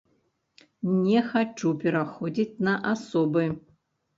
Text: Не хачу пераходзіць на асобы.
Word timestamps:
Не 1.01 1.19
хачу 1.27 1.75
пераходзіць 1.83 2.59
на 2.69 2.75
асобы. 2.93 3.45